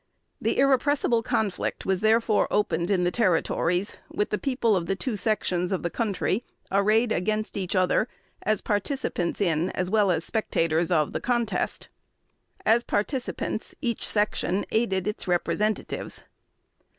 The 0.41 0.57
"irrepressible 0.57 1.21
conflict" 1.21 1.85
was 1.85 2.01
therefore 2.01 2.47
opened 2.49 2.89
in 2.89 3.03
the 3.03 3.11
Territories, 3.11 3.97
with 4.09 4.31
the 4.31 4.39
people 4.39 4.75
of 4.75 4.87
the 4.87 4.95
two 4.95 5.15
sections 5.15 5.71
of 5.71 5.83
the 5.83 5.91
country 5.91 6.41
arrayed 6.71 7.11
against 7.11 7.55
each 7.55 7.75
other 7.75 8.07
as 8.41 8.61
participants 8.61 9.39
in, 9.39 9.69
as 9.73 9.91
well 9.91 10.09
as 10.09 10.25
spectators 10.25 10.89
of, 10.89 11.13
the 11.13 11.21
contest. 11.21 11.87
As 12.65 12.81
participants, 12.83 13.75
each 13.79 14.03
section 14.03 14.65
aided 14.71 15.05
its 15.07 15.27
representatives. 15.27 16.23